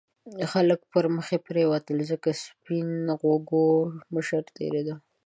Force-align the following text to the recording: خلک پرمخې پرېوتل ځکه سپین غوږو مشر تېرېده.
خلک 0.51 0.79
پرمخې 0.91 1.37
پرېوتل 1.47 1.97
ځکه 2.11 2.29
سپین 2.43 2.89
غوږو 3.19 3.67
مشر 4.13 4.43
تېرېده. 4.57 4.95